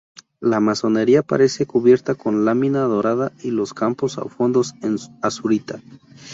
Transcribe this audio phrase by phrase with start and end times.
[0.39, 5.79] La mazonería aparece cubierta con lámina dorada y los campos o fondos en azurita.